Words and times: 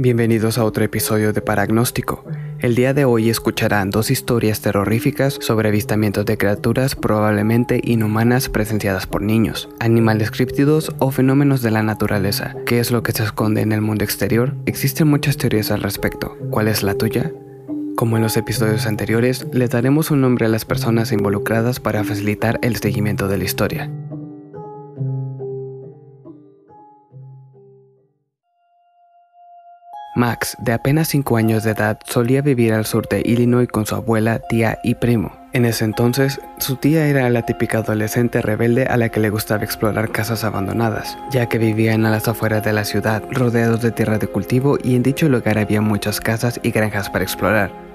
Bienvenidos 0.00 0.58
a 0.58 0.64
otro 0.64 0.84
episodio 0.84 1.32
de 1.32 1.42
Paragnóstico. 1.42 2.24
El 2.60 2.76
día 2.76 2.94
de 2.94 3.04
hoy 3.04 3.30
escucharán 3.30 3.90
dos 3.90 4.12
historias 4.12 4.60
terroríficas 4.60 5.38
sobre 5.40 5.70
avistamientos 5.70 6.24
de 6.24 6.38
criaturas 6.38 6.94
probablemente 6.94 7.80
inhumanas 7.82 8.48
presenciadas 8.48 9.08
por 9.08 9.22
niños, 9.22 9.68
animales 9.80 10.30
críptidos 10.30 10.94
o 11.00 11.10
fenómenos 11.10 11.62
de 11.62 11.72
la 11.72 11.82
naturaleza. 11.82 12.54
¿Qué 12.64 12.78
es 12.78 12.92
lo 12.92 13.02
que 13.02 13.10
se 13.10 13.24
esconde 13.24 13.60
en 13.60 13.72
el 13.72 13.80
mundo 13.80 14.04
exterior? 14.04 14.54
Existen 14.66 15.08
muchas 15.08 15.36
teorías 15.36 15.72
al 15.72 15.82
respecto. 15.82 16.36
¿Cuál 16.52 16.68
es 16.68 16.84
la 16.84 16.94
tuya? 16.94 17.32
Como 17.96 18.18
en 18.18 18.22
los 18.22 18.36
episodios 18.36 18.86
anteriores, 18.86 19.48
les 19.52 19.70
daremos 19.70 20.12
un 20.12 20.20
nombre 20.20 20.46
a 20.46 20.48
las 20.48 20.64
personas 20.64 21.10
involucradas 21.10 21.80
para 21.80 22.04
facilitar 22.04 22.60
el 22.62 22.76
seguimiento 22.76 23.26
de 23.26 23.38
la 23.38 23.44
historia. 23.44 23.90
Max, 30.18 30.56
de 30.58 30.72
apenas 30.72 31.08
5 31.08 31.36
años 31.36 31.62
de 31.62 31.70
edad, 31.70 32.00
solía 32.04 32.42
vivir 32.42 32.74
al 32.74 32.84
sur 32.84 33.08
de 33.08 33.22
Illinois 33.24 33.68
con 33.68 33.86
su 33.86 33.94
abuela, 33.94 34.40
tía 34.40 34.78
y 34.82 34.96
primo. 34.96 35.32
En 35.52 35.64
ese 35.64 35.84
entonces, 35.84 36.40
su 36.58 36.74
tía 36.74 37.06
era 37.06 37.30
la 37.30 37.46
típica 37.46 37.78
adolescente 37.78 38.42
rebelde 38.42 38.86
a 38.86 38.96
la 38.96 39.10
que 39.10 39.20
le 39.20 39.30
gustaba 39.30 39.62
explorar 39.62 40.10
casas 40.10 40.42
abandonadas, 40.42 41.16
ya 41.30 41.48
que 41.48 41.58
vivían 41.58 42.04
a 42.04 42.10
las 42.10 42.26
afueras 42.26 42.64
de 42.64 42.72
la 42.72 42.84
ciudad, 42.84 43.22
rodeados 43.30 43.80
de 43.80 43.92
tierra 43.92 44.18
de 44.18 44.26
cultivo 44.26 44.76
y 44.82 44.96
en 44.96 45.04
dicho 45.04 45.28
lugar 45.28 45.56
había 45.56 45.80
muchas 45.80 46.20
casas 46.20 46.58
y 46.64 46.72
granjas 46.72 47.08
para 47.08 47.24
explorar. 47.24 47.87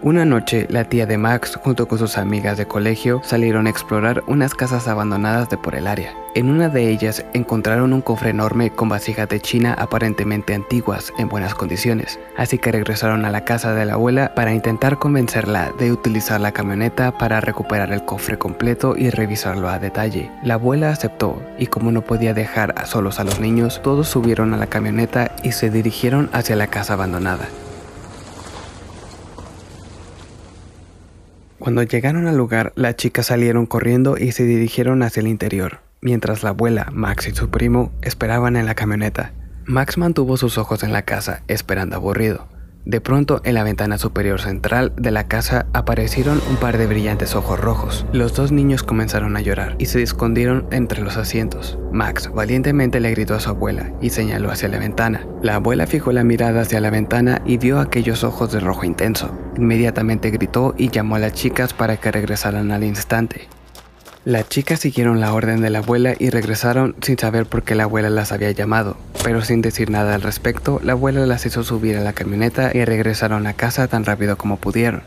Una 0.00 0.24
noche, 0.24 0.68
la 0.70 0.84
tía 0.84 1.06
de 1.06 1.18
Max, 1.18 1.58
junto 1.60 1.88
con 1.88 1.98
sus 1.98 2.18
amigas 2.18 2.56
de 2.56 2.66
colegio, 2.66 3.20
salieron 3.24 3.66
a 3.66 3.70
explorar 3.70 4.22
unas 4.28 4.54
casas 4.54 4.86
abandonadas 4.86 5.50
de 5.50 5.58
por 5.58 5.74
el 5.74 5.88
área. 5.88 6.14
En 6.36 6.50
una 6.50 6.68
de 6.68 6.88
ellas 6.88 7.24
encontraron 7.32 7.92
un 7.92 8.00
cofre 8.00 8.30
enorme 8.30 8.70
con 8.70 8.88
vasijas 8.88 9.28
de 9.28 9.40
China 9.40 9.74
aparentemente 9.76 10.54
antiguas 10.54 11.12
en 11.18 11.28
buenas 11.28 11.56
condiciones, 11.56 12.20
así 12.36 12.58
que 12.58 12.70
regresaron 12.70 13.24
a 13.24 13.30
la 13.30 13.44
casa 13.44 13.74
de 13.74 13.84
la 13.86 13.94
abuela 13.94 14.36
para 14.36 14.54
intentar 14.54 15.00
convencerla 15.00 15.72
de 15.80 15.90
utilizar 15.90 16.40
la 16.40 16.52
camioneta 16.52 17.18
para 17.18 17.40
recuperar 17.40 17.92
el 17.92 18.04
cofre 18.04 18.38
completo 18.38 18.94
y 18.96 19.10
revisarlo 19.10 19.68
a 19.68 19.80
detalle. 19.80 20.30
La 20.44 20.54
abuela 20.54 20.90
aceptó 20.90 21.42
y 21.58 21.66
como 21.66 21.90
no 21.90 22.02
podía 22.02 22.34
dejar 22.34 22.72
a 22.76 22.86
solos 22.86 23.18
a 23.18 23.24
los 23.24 23.40
niños, 23.40 23.80
todos 23.82 24.08
subieron 24.08 24.54
a 24.54 24.58
la 24.58 24.68
camioneta 24.68 25.32
y 25.42 25.52
se 25.52 25.70
dirigieron 25.70 26.30
hacia 26.32 26.54
la 26.54 26.68
casa 26.68 26.92
abandonada. 26.92 27.48
Cuando 31.58 31.82
llegaron 31.82 32.28
al 32.28 32.36
lugar, 32.36 32.72
las 32.76 32.94
chicas 32.96 33.26
salieron 33.26 33.66
corriendo 33.66 34.16
y 34.16 34.30
se 34.30 34.44
dirigieron 34.44 35.02
hacia 35.02 35.20
el 35.20 35.26
interior, 35.26 35.80
mientras 36.00 36.44
la 36.44 36.50
abuela, 36.50 36.88
Max 36.92 37.26
y 37.26 37.34
su 37.34 37.50
primo 37.50 37.92
esperaban 38.00 38.56
en 38.56 38.64
la 38.64 38.76
camioneta. 38.76 39.32
Max 39.64 39.98
mantuvo 39.98 40.36
sus 40.36 40.56
ojos 40.56 40.84
en 40.84 40.92
la 40.92 41.02
casa, 41.02 41.42
esperando 41.48 41.96
aburrido. 41.96 42.46
De 42.84 43.00
pronto, 43.00 43.42
en 43.44 43.54
la 43.54 43.64
ventana 43.64 43.98
superior 43.98 44.40
central 44.40 44.92
de 44.96 45.10
la 45.10 45.28
casa 45.28 45.66
aparecieron 45.72 46.40
un 46.48 46.56
par 46.56 46.78
de 46.78 46.86
brillantes 46.86 47.34
ojos 47.34 47.60
rojos. 47.60 48.06
Los 48.12 48.34
dos 48.34 48.50
niños 48.50 48.82
comenzaron 48.82 49.36
a 49.36 49.40
llorar 49.40 49.76
y 49.78 49.86
se 49.86 50.02
escondieron 50.02 50.66
entre 50.70 51.02
los 51.02 51.16
asientos. 51.16 51.78
Max 51.92 52.30
valientemente 52.32 53.00
le 53.00 53.10
gritó 53.10 53.34
a 53.34 53.40
su 53.40 53.50
abuela 53.50 53.92
y 54.00 54.10
señaló 54.10 54.50
hacia 54.50 54.68
la 54.68 54.78
ventana. 54.78 55.26
La 55.42 55.56
abuela 55.56 55.86
fijó 55.86 56.12
la 56.12 56.24
mirada 56.24 56.62
hacia 56.62 56.80
la 56.80 56.90
ventana 56.90 57.42
y 57.44 57.58
vio 57.58 57.78
aquellos 57.78 58.24
ojos 58.24 58.52
de 58.52 58.60
rojo 58.60 58.84
intenso. 58.84 59.36
Inmediatamente 59.56 60.30
gritó 60.30 60.74
y 60.78 60.88
llamó 60.88 61.16
a 61.16 61.18
las 61.18 61.34
chicas 61.34 61.74
para 61.74 61.98
que 61.98 62.10
regresaran 62.10 62.70
al 62.70 62.84
instante. 62.84 63.48
Las 64.28 64.46
chicas 64.50 64.80
siguieron 64.80 65.20
la 65.20 65.32
orden 65.32 65.62
de 65.62 65.70
la 65.70 65.78
abuela 65.78 66.12
y 66.18 66.28
regresaron 66.28 66.94
sin 67.00 67.16
saber 67.16 67.46
por 67.46 67.62
qué 67.62 67.74
la 67.74 67.84
abuela 67.84 68.10
las 68.10 68.30
había 68.30 68.50
llamado, 68.50 68.98
pero 69.24 69.40
sin 69.40 69.62
decir 69.62 69.88
nada 69.88 70.14
al 70.14 70.20
respecto, 70.20 70.82
la 70.84 70.92
abuela 70.92 71.24
las 71.24 71.46
hizo 71.46 71.62
subir 71.62 71.96
a 71.96 72.02
la 72.02 72.12
camioneta 72.12 72.70
y 72.74 72.84
regresaron 72.84 73.46
a 73.46 73.54
casa 73.54 73.88
tan 73.88 74.04
rápido 74.04 74.36
como 74.36 74.58
pudieron. 74.58 75.00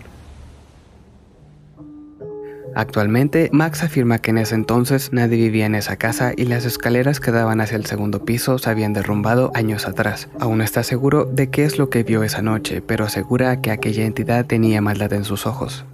Actualmente, 2.73 3.51
Max 3.53 3.83
afirma 3.83 4.17
que 4.17 4.31
en 4.31 4.39
ese 4.39 4.55
entonces 4.55 5.13
nadie 5.13 5.38
vivía 5.38 5.67
en 5.67 5.75
esa 5.75 5.97
casa 5.97 6.31
y 6.35 6.45
las 6.45 6.65
escaleras 6.65 7.19
que 7.19 7.29
daban 7.29 7.61
hacia 7.61 7.77
el 7.77 7.85
segundo 7.85 8.25
piso 8.25 8.57
se 8.57 8.71
habían 8.71 8.93
derrumbado 8.93 9.51
años 9.53 9.88
atrás. 9.88 10.29
Aún 10.39 10.61
está 10.63 10.81
seguro 10.81 11.25
de 11.25 11.51
qué 11.51 11.65
es 11.65 11.77
lo 11.77 11.91
que 11.91 12.01
vio 12.01 12.23
esa 12.23 12.41
noche, 12.41 12.81
pero 12.81 13.05
asegura 13.05 13.61
que 13.61 13.69
aquella 13.69 14.03
entidad 14.03 14.47
tenía 14.47 14.81
maldad 14.81 15.13
en 15.13 15.25
sus 15.25 15.45
ojos. 15.45 15.85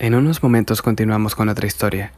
En 0.00 0.14
unos 0.14 0.42
momentos 0.42 0.80
continuamos 0.80 1.34
con 1.34 1.50
otra 1.50 1.66
historia. 1.66 2.14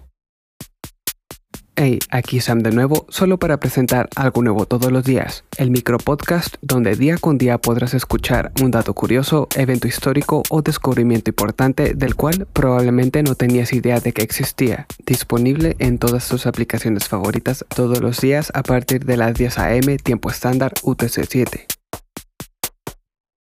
Hey, 1.75 1.99
aquí 2.11 2.39
Sam 2.39 2.61
de 2.61 2.71
nuevo, 2.71 3.07
solo 3.09 3.41
para 3.41 3.59
presentar 3.59 4.09
algo 4.15 4.41
nuevo 4.41 4.67
todos 4.67 4.93
los 4.93 5.03
días, 5.03 5.43
el 5.57 5.73
micro 5.73 5.99
podcast 5.99 6.55
donde 6.63 6.95
día 6.95 7.17
con 7.19 7.39
día 7.39 7.59
podrás 7.59 7.95
escuchar 7.95 8.53
un 8.63 8.71
dato 8.71 8.95
curioso, 8.95 9.49
evento 9.57 9.89
histórico 9.89 10.45
o 10.49 10.63
descubrimiento 10.63 11.31
importante 11.31 11.95
del 11.95 12.15
cual 12.15 12.47
probablemente 12.53 13.25
no 13.25 13.35
tenías 13.35 13.73
idea 13.73 13.99
de 13.99 14.13
que 14.13 14.23
existía, 14.23 14.87
disponible 15.05 15.75
en 15.81 15.99
todas 15.99 16.29
tus 16.29 16.47
aplicaciones 16.47 17.09
favoritas 17.09 17.65
todos 17.75 18.01
los 18.01 18.21
días 18.21 18.53
a 18.55 18.63
partir 18.63 19.05
de 19.05 19.17
las 19.17 19.35
10 19.35 19.59
am 19.59 19.97
tiempo 20.05 20.31
estándar 20.31 20.73
UTC 20.85 21.25
7. 21.29 21.67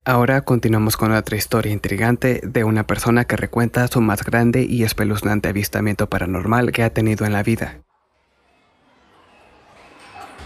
Ahora 0.04 0.40
continuamos 0.40 0.96
con 0.96 1.12
otra 1.12 1.36
historia 1.36 1.72
intrigante 1.72 2.40
de 2.42 2.64
una 2.64 2.88
persona 2.88 3.24
que 3.24 3.36
recuenta 3.36 3.86
su 3.86 4.00
más 4.00 4.24
grande 4.24 4.66
y 4.68 4.82
espeluznante 4.82 5.48
avistamiento 5.48 6.08
paranormal 6.08 6.72
que 6.72 6.82
ha 6.82 6.90
tenido 6.90 7.24
en 7.24 7.32
la 7.32 7.44
vida. 7.44 7.84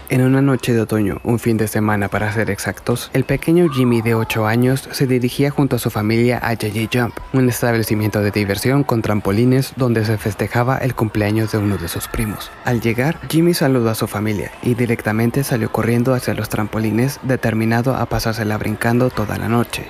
En 0.09 0.21
una 0.21 0.41
noche 0.41 0.73
de 0.73 0.79
otoño, 0.79 1.19
un 1.25 1.37
fin 1.37 1.57
de 1.57 1.67
semana 1.67 2.07
para 2.07 2.31
ser 2.31 2.49
exactos, 2.49 3.11
el 3.11 3.25
pequeño 3.25 3.67
Jimmy 3.67 4.01
de 4.01 4.15
8 4.15 4.47
años 4.47 4.87
se 4.93 5.05
dirigía 5.05 5.51
junto 5.51 5.75
a 5.75 5.79
su 5.79 5.89
familia 5.89 6.39
a 6.41 6.53
JJ 6.53 6.87
Jump, 6.93 7.17
un 7.33 7.49
establecimiento 7.49 8.21
de 8.21 8.31
diversión 8.31 8.85
con 8.85 9.01
trampolines 9.01 9.73
donde 9.75 10.05
se 10.05 10.17
festejaba 10.17 10.77
el 10.77 10.95
cumpleaños 10.95 11.51
de 11.51 11.57
uno 11.57 11.75
de 11.75 11.89
sus 11.89 12.07
primos. 12.07 12.51
Al 12.63 12.79
llegar, 12.79 13.19
Jimmy 13.29 13.53
saludó 13.53 13.89
a 13.89 13.95
su 13.95 14.07
familia 14.07 14.49
y 14.63 14.75
directamente 14.75 15.43
salió 15.43 15.73
corriendo 15.73 16.13
hacia 16.13 16.33
los 16.33 16.47
trampolines 16.47 17.19
determinado 17.23 17.93
a 17.93 18.05
pasársela 18.05 18.57
brincando 18.57 19.09
toda 19.09 19.37
la 19.37 19.49
noche. 19.49 19.87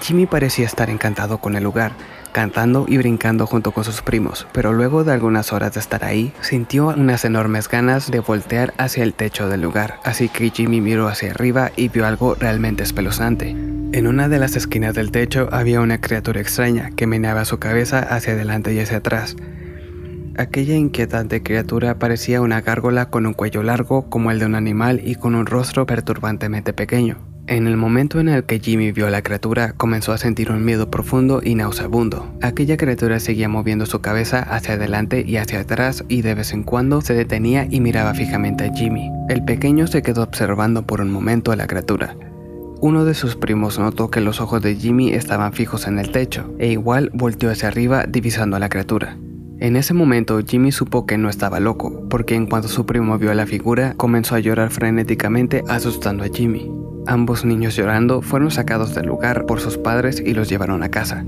Jimmy 0.00 0.26
parecía 0.26 0.66
estar 0.66 0.90
encantado 0.90 1.38
con 1.38 1.56
el 1.56 1.64
lugar, 1.64 1.92
cantando 2.32 2.86
y 2.88 2.96
brincando 2.96 3.46
junto 3.46 3.72
con 3.72 3.84
sus 3.84 4.02
primos, 4.02 4.46
pero 4.52 4.72
luego 4.72 5.04
de 5.04 5.12
algunas 5.12 5.52
horas 5.52 5.74
de 5.74 5.80
estar 5.80 6.04
ahí, 6.04 6.32
sintió 6.40 6.88
unas 6.88 7.24
enormes 7.24 7.68
ganas 7.68 8.10
de 8.10 8.20
voltear 8.20 8.74
hacia 8.78 9.04
el 9.04 9.14
techo 9.14 9.48
del 9.48 9.60
lugar, 9.60 10.00
así 10.04 10.28
que 10.28 10.50
Jimmy 10.50 10.80
miró 10.80 11.08
hacia 11.08 11.30
arriba 11.30 11.70
y 11.76 11.88
vio 11.88 12.06
algo 12.06 12.34
realmente 12.34 12.82
espeluznante. 12.82 13.50
En 13.50 14.06
una 14.06 14.28
de 14.28 14.38
las 14.38 14.56
esquinas 14.56 14.94
del 14.94 15.12
techo 15.12 15.48
había 15.52 15.80
una 15.80 16.00
criatura 16.00 16.40
extraña 16.40 16.90
que 16.96 17.06
meneaba 17.06 17.44
su 17.44 17.58
cabeza 17.58 18.00
hacia 18.00 18.32
adelante 18.32 18.74
y 18.74 18.80
hacia 18.80 18.96
atrás. 18.96 19.36
Aquella 20.36 20.74
inquietante 20.74 21.44
criatura 21.44 21.98
parecía 22.00 22.40
una 22.40 22.60
gárgola 22.60 23.10
con 23.10 23.26
un 23.26 23.34
cuello 23.34 23.62
largo 23.62 24.10
como 24.10 24.32
el 24.32 24.40
de 24.40 24.46
un 24.46 24.56
animal 24.56 25.00
y 25.04 25.14
con 25.14 25.36
un 25.36 25.46
rostro 25.46 25.86
perturbantemente 25.86 26.72
pequeño. 26.72 27.33
En 27.46 27.66
el 27.66 27.76
momento 27.76 28.20
en 28.20 28.30
el 28.30 28.44
que 28.44 28.58
Jimmy 28.58 28.90
vio 28.90 29.06
a 29.06 29.10
la 29.10 29.20
criatura, 29.20 29.74
comenzó 29.74 30.12
a 30.12 30.18
sentir 30.18 30.50
un 30.50 30.64
miedo 30.64 30.90
profundo 30.90 31.42
y 31.44 31.54
nauseabundo. 31.54 32.32
Aquella 32.40 32.78
criatura 32.78 33.20
seguía 33.20 33.50
moviendo 33.50 33.84
su 33.84 34.00
cabeza 34.00 34.40
hacia 34.40 34.74
adelante 34.74 35.24
y 35.26 35.36
hacia 35.36 35.60
atrás 35.60 36.04
y 36.08 36.22
de 36.22 36.34
vez 36.34 36.54
en 36.54 36.62
cuando 36.62 37.02
se 37.02 37.12
detenía 37.12 37.66
y 37.68 37.80
miraba 37.80 38.14
fijamente 38.14 38.64
a 38.64 38.72
Jimmy. 38.72 39.10
El 39.28 39.44
pequeño 39.44 39.86
se 39.86 40.00
quedó 40.00 40.22
observando 40.22 40.86
por 40.86 41.02
un 41.02 41.12
momento 41.12 41.52
a 41.52 41.56
la 41.56 41.66
criatura. 41.66 42.16
Uno 42.80 43.04
de 43.04 43.12
sus 43.12 43.36
primos 43.36 43.78
notó 43.78 44.10
que 44.10 44.22
los 44.22 44.40
ojos 44.40 44.62
de 44.62 44.76
Jimmy 44.76 45.12
estaban 45.12 45.52
fijos 45.52 45.86
en 45.86 45.98
el 45.98 46.12
techo, 46.12 46.54
e 46.58 46.68
igual 46.72 47.10
volteó 47.12 47.50
hacia 47.50 47.68
arriba 47.68 48.04
divisando 48.08 48.56
a 48.56 48.58
la 48.58 48.70
criatura. 48.70 49.18
En 49.60 49.76
ese 49.76 49.92
momento 49.92 50.40
Jimmy 50.46 50.72
supo 50.72 51.04
que 51.04 51.18
no 51.18 51.28
estaba 51.28 51.60
loco, 51.60 52.08
porque 52.08 52.36
en 52.36 52.46
cuanto 52.46 52.68
su 52.68 52.86
primo 52.86 53.18
vio 53.18 53.30
a 53.30 53.34
la 53.34 53.46
figura, 53.46 53.92
comenzó 53.98 54.34
a 54.34 54.40
llorar 54.40 54.70
frenéticamente 54.70 55.62
asustando 55.68 56.24
a 56.24 56.28
Jimmy. 56.28 56.83
Ambos 57.06 57.44
niños 57.44 57.76
llorando 57.76 58.22
fueron 58.22 58.50
sacados 58.50 58.94
del 58.94 59.06
lugar 59.06 59.46
por 59.46 59.60
sus 59.60 59.78
padres 59.78 60.22
y 60.24 60.34
los 60.34 60.48
llevaron 60.48 60.82
a 60.82 60.90
casa. 60.90 61.24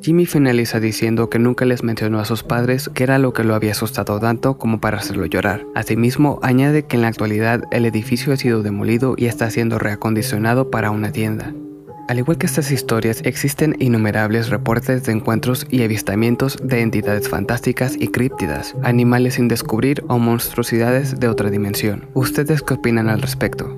Jimmy 0.00 0.26
finaliza 0.26 0.78
diciendo 0.78 1.28
que 1.28 1.40
nunca 1.40 1.64
les 1.64 1.82
mencionó 1.82 2.20
a 2.20 2.24
sus 2.24 2.44
padres 2.44 2.88
que 2.94 3.02
era 3.02 3.18
lo 3.18 3.32
que 3.32 3.42
lo 3.42 3.54
había 3.54 3.72
asustado 3.72 4.20
tanto 4.20 4.56
como 4.56 4.80
para 4.80 4.98
hacerlo 4.98 5.26
llorar. 5.26 5.66
Asimismo, 5.74 6.38
añade 6.42 6.84
que 6.84 6.96
en 6.96 7.02
la 7.02 7.08
actualidad 7.08 7.64
el 7.72 7.84
edificio 7.84 8.32
ha 8.32 8.36
sido 8.36 8.62
demolido 8.62 9.14
y 9.16 9.26
está 9.26 9.50
siendo 9.50 9.78
reacondicionado 9.78 10.70
para 10.70 10.92
una 10.92 11.10
tienda. 11.10 11.52
Al 12.08 12.18
igual 12.18 12.38
que 12.38 12.46
estas 12.46 12.70
historias, 12.72 13.20
existen 13.24 13.76
innumerables 13.78 14.48
reportes 14.48 15.04
de 15.04 15.12
encuentros 15.12 15.66
y 15.68 15.82
avistamientos 15.82 16.56
de 16.62 16.80
entidades 16.80 17.28
fantásticas 17.28 17.96
y 18.00 18.08
críptidas, 18.08 18.74
animales 18.82 19.34
sin 19.34 19.46
descubrir 19.46 20.02
o 20.08 20.18
monstruosidades 20.18 21.20
de 21.20 21.28
otra 21.28 21.50
dimensión. 21.50 22.08
¿Ustedes 22.14 22.62
qué 22.62 22.74
opinan 22.74 23.10
al 23.10 23.20
respecto? 23.20 23.76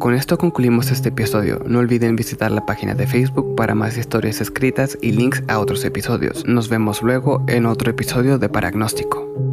Con 0.00 0.14
esto 0.14 0.36
concluimos 0.36 0.90
este 0.90 1.10
episodio. 1.10 1.62
No 1.64 1.78
olviden 1.78 2.16
visitar 2.16 2.50
la 2.50 2.66
página 2.66 2.94
de 2.94 3.06
Facebook 3.06 3.54
para 3.54 3.76
más 3.76 3.96
historias 3.96 4.40
escritas 4.40 4.98
y 5.00 5.12
links 5.12 5.44
a 5.46 5.60
otros 5.60 5.84
episodios. 5.84 6.44
Nos 6.46 6.68
vemos 6.70 7.02
luego 7.02 7.44
en 7.46 7.66
otro 7.66 7.92
episodio 7.92 8.38
de 8.38 8.48
Paragnóstico. 8.48 9.49